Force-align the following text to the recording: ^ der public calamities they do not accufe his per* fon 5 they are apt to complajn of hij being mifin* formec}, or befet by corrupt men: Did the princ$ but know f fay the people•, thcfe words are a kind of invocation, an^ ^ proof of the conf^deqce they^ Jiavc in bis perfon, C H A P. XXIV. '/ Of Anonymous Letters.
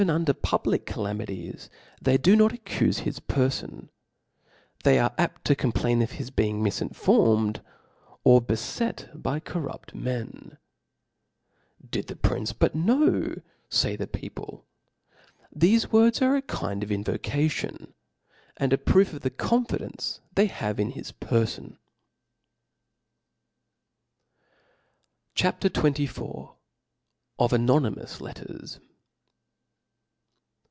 ^ 0.07 0.25
der 0.25 0.33
public 0.33 0.87
calamities 0.87 1.69
they 2.01 2.17
do 2.17 2.35
not 2.35 2.51
accufe 2.53 3.01
his 3.01 3.19
per* 3.19 3.51
fon 3.51 3.91
5 4.79 4.83
they 4.83 4.97
are 4.97 5.13
apt 5.19 5.45
to 5.45 5.55
complajn 5.55 6.01
of 6.01 6.13
hij 6.13 6.35
being 6.35 6.59
mifin* 6.59 6.91
formec}, 6.91 7.59
or 8.23 8.41
befet 8.41 9.09
by 9.21 9.39
corrupt 9.39 9.93
men: 9.93 10.57
Did 11.87 12.07
the 12.07 12.15
princ$ 12.15 12.51
but 12.57 12.73
know 12.73 13.33
f 13.33 13.43
fay 13.69 13.95
the 13.95 14.07
people•, 14.07 14.65
thcfe 15.59 15.91
words 15.91 16.19
are 16.19 16.35
a 16.35 16.41
kind 16.41 16.81
of 16.81 16.91
invocation, 16.91 17.93
an^ 18.59 18.69
^ 18.71 18.83
proof 18.85 19.13
of 19.13 19.21
the 19.21 19.29
conf^deqce 19.29 20.19
they^ 20.35 20.49
Jiavc 20.49 20.79
in 20.79 20.91
bis 20.93 21.11
perfon, 21.11 21.69
C 21.69 21.75
H 25.35 25.45
A 25.45 25.51
P. 25.59 25.69
XXIV. 25.69 26.55
'/ 26.99 27.37
Of 27.37 27.53
Anonymous 27.53 28.19
Letters. 28.19 28.79